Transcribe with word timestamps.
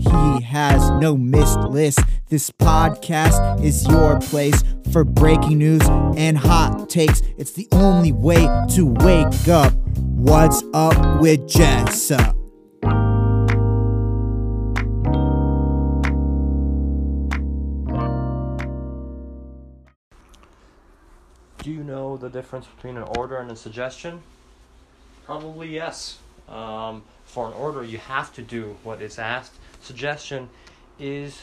He 0.00 0.40
has 0.42 0.90
no 0.92 1.14
missed 1.16 1.60
list. 1.60 2.00
This 2.30 2.50
podcast 2.50 3.62
is 3.62 3.86
your 3.86 4.18
place 4.18 4.64
for 4.92 5.04
breaking 5.04 5.58
news 5.58 5.82
and 6.16 6.38
hot 6.38 6.88
takes. 6.88 7.20
It's 7.36 7.52
the 7.52 7.68
only 7.72 8.12
way 8.12 8.48
to 8.76 8.86
wake 8.86 9.48
up. 9.48 9.74
What's 9.98 10.62
up 10.72 11.20
with 11.20 11.46
Jessup? 11.46 12.34
Do 21.62 21.70
you 21.70 21.84
know 21.84 22.16
the 22.16 22.30
difference 22.30 22.66
between 22.66 22.96
an 22.96 23.04
order 23.18 23.36
and 23.36 23.50
a 23.50 23.56
suggestion? 23.56 24.22
Probably 25.26 25.68
yes. 25.68 26.18
Um, 26.50 27.02
for 27.24 27.46
an 27.46 27.52
order, 27.52 27.84
you 27.84 27.98
have 27.98 28.32
to 28.34 28.42
do 28.42 28.76
what 28.82 29.00
is 29.00 29.18
asked. 29.18 29.54
Suggestion 29.80 30.48
is 30.98 31.42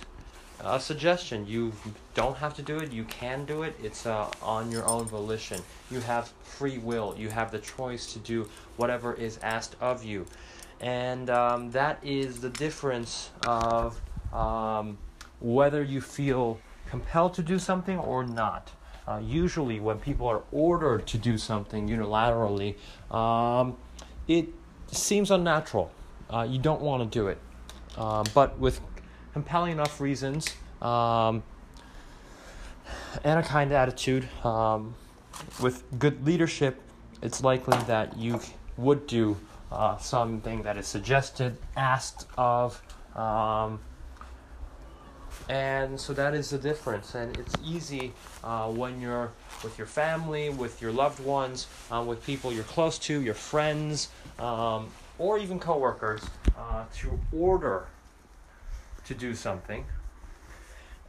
a 0.64 0.80
suggestion. 0.80 1.48
You 1.48 1.74
don't 2.14 2.38
have 2.38 2.56
to 2.56 2.62
do 2.62 2.78
it. 2.78 2.92
You 2.92 3.04
can 3.06 3.46
do 3.46 3.64
it. 3.64 3.76
It's 3.82 4.06
uh, 4.06 4.30
on 4.42 4.72
your 4.72 4.86
own 4.86 5.06
volition. 5.06 5.62
You 5.92 6.00
have 6.02 6.30
free 6.44 6.78
will. 6.78 7.16
You 7.18 7.30
have 7.30 7.52
the 7.52 7.60
choice 7.60 8.12
to 8.14 8.20
do 8.20 8.50
whatever 8.76 9.14
is 9.14 9.38
asked 9.42 9.76
of 9.80 10.04
you, 10.04 10.26
and 10.82 11.30
um, 11.30 11.72
that 11.72 12.00
is 12.04 12.42
the 12.42 12.50
difference 12.50 13.30
of 13.46 14.02
um, 14.34 14.98
whether 15.40 15.84
you 15.84 16.02
feel 16.02 16.60
compelled 16.90 17.34
to 17.36 17.44
do 17.44 17.60
something 17.60 17.98
or 17.98 18.26
not. 18.26 18.72
Uh, 19.08 19.22
usually, 19.24 19.80
when 19.80 20.00
people 20.00 20.28
are 20.28 20.42
ordered 20.52 21.08
to 21.08 21.18
do 21.18 21.38
something 21.38 21.88
unilaterally, 21.88 22.76
um, 23.10 23.78
it 24.28 24.50
seems 24.92 25.32
unnatural. 25.32 25.92
Uh, 26.30 26.48
you 26.50 26.60
don't 26.60 26.82
want 26.82 27.04
to 27.04 27.20
do 27.20 27.28
it. 27.28 27.38
Um, 27.98 28.26
but 28.34 28.60
with 28.60 28.80
compelling 29.34 29.72
enough 29.72 30.00
reasons 30.00 30.56
um, 30.82 31.44
and 33.24 33.40
a 33.40 33.44
kind 33.44 33.72
attitude, 33.72 34.28
um, 34.44 34.96
with 35.62 35.84
good 36.00 36.26
leadership, 36.26 36.82
it's 37.22 37.44
likely 37.44 37.78
that 37.86 38.18
you 38.18 38.40
would 38.78 39.08
do 39.08 39.38
uh, 39.72 39.98
something 39.98 40.64
that 40.64 40.78
is 40.78 40.88
suggested, 40.88 41.58
asked 41.76 42.28
of, 42.38 42.82
um, 43.16 43.80
and 45.50 46.00
so 46.00 46.14
that 46.14 46.34
is 46.34 46.50
the 46.50 46.58
difference. 46.58 47.16
And 47.16 47.38
it's 47.38 47.56
easy 47.64 48.14
uh, 48.44 48.70
when 48.70 49.00
you're 49.00 49.32
with 49.64 49.78
your 49.78 49.88
family, 49.88 50.50
with 50.50 50.82
your 50.82 50.92
loved 50.92 51.24
ones, 51.24 51.68
uh, 51.92 52.04
with 52.06 52.24
people 52.26 52.52
you're 52.52 52.64
close 52.64 53.00
to, 53.00 53.22
your 53.22 53.34
friends, 53.34 54.10
um, 54.40 54.90
or 55.18 55.40
even 55.40 55.60
coworkers, 55.60 56.24
uh, 56.58 56.84
to 56.98 57.20
order 57.32 57.88
to 59.06 59.14
do 59.14 59.34
something. 59.34 59.86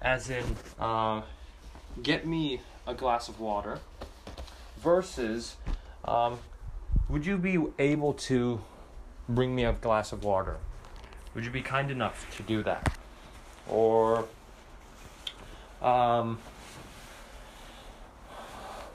As 0.01 0.31
in, 0.31 0.45
uh, 0.79 1.23
get 2.03 2.27
me 2.27 2.61
a 2.87 2.95
glass 2.95 3.29
of 3.29 3.41
water, 3.41 3.81
versus, 4.79 5.57
um, 6.05 6.39
would 7.09 7.27
you 7.27 7.37
be 7.37 7.59
able 7.79 8.13
to 8.13 8.61
bring 9.29 9.55
me 9.55 9.65
a 9.65 9.73
glass 9.73 10.13
of 10.13 10.23
water? 10.23 10.57
Would 11.35 11.45
you 11.45 11.51
be 11.51 11.63
kind 11.63 11.91
enough 11.91 12.27
to 12.37 12.43
do 12.43 12.63
that? 12.63 12.97
Or 13.69 14.27
um, 15.83 16.39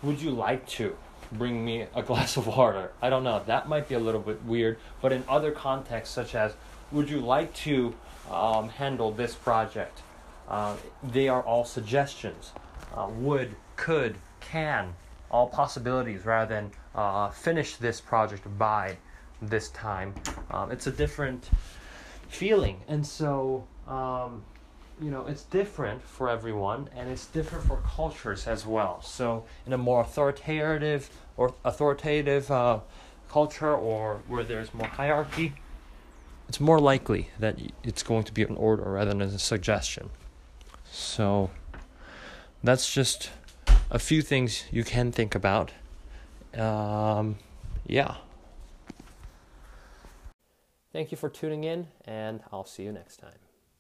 would 0.02 0.22
you 0.22 0.32
like 0.32 0.68
to 0.68 0.96
bring 1.32 1.64
me 1.64 1.88
a 1.96 2.02
glass 2.04 2.38
of 2.38 2.48
water? 2.48 2.92
I 3.02 3.10
don't 3.10 3.24
know. 3.24 3.42
That 3.46 3.68
might 3.68 3.88
be 3.88 3.96
a 3.96 4.00
little 4.00 4.22
bit 4.22 4.44
weird, 4.44 4.78
but 5.02 5.12
in 5.12 5.24
other 5.28 5.52
contexts, 5.52 6.14
such 6.14 6.36
as 6.36 6.54
would 6.92 7.10
you 7.10 7.20
like 7.20 7.54
to 7.56 7.94
um, 8.32 8.70
handle 8.70 9.12
this 9.12 9.36
project? 9.36 10.02
Uh, 10.48 10.76
they 11.04 11.28
are 11.28 11.42
all 11.42 11.66
suggestions. 11.66 12.52
Uh, 12.96 13.08
would, 13.10 13.56
could, 13.76 14.16
can, 14.40 14.94
all 15.32 15.48
possibilities 15.48 16.26
rather 16.26 16.56
than 16.56 16.72
uh, 16.96 17.30
finish 17.30 17.78
this 17.78 18.00
project 18.00 18.46
by 18.58 18.98
this 19.42 19.70
time. 19.70 20.14
Um, 20.52 20.72
it's 20.72 20.88
a 20.88 20.92
different 20.92 21.50
feeling. 22.30 22.82
And 22.88 23.06
so, 23.06 23.66
um, 23.88 24.33
you 25.02 25.10
know, 25.10 25.26
it's 25.26 25.44
different 25.44 26.02
for 26.02 26.30
everyone 26.30 26.90
and 26.96 27.10
it's 27.10 27.26
different 27.26 27.66
for 27.66 27.78
cultures 27.78 28.48
as 28.48 28.66
well. 28.66 29.02
So, 29.02 29.46
in 29.66 29.74
a 29.74 29.78
more 29.78 30.02
authoritative 30.02 31.10
or 31.38 31.54
authoritative 31.66 32.50
uh, 32.52 32.80
culture 33.30 33.74
or 33.76 34.22
where 34.28 34.44
there's 34.44 34.74
more 34.74 34.88
hierarchy, 34.88 35.54
it's 36.48 36.60
more 36.60 36.80
likely 36.80 37.30
that 37.40 37.58
it's 37.84 38.04
going 38.04 38.24
to 38.24 38.32
be 38.32 38.44
an 38.44 38.56
order 38.56 38.84
rather 38.84 39.12
than 39.12 39.22
a 39.22 39.40
suggestion. 39.40 40.10
So, 40.92 41.50
that's 42.64 42.94
just 42.94 43.32
a 43.90 44.00
few 44.00 44.22
things 44.22 44.66
you 44.72 44.84
can 44.84 45.12
think 45.12 45.36
about. 45.36 45.72
Um, 46.56 47.38
yeah. 47.86 48.16
Thank 50.92 51.12
you 51.12 51.18
for 51.18 51.30
tuning 51.30 51.64
in, 51.64 51.88
and 52.06 52.42
I'll 52.52 52.66
see 52.66 52.84
you 52.84 52.92
next 52.92 53.18
time. 53.18 53.53